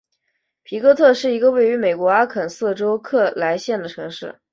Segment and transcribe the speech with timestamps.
[0.63, 4.39] 皮哥特是一个位于美国阿肯色州克莱县的城市。